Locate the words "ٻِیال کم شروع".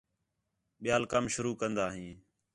0.81-1.55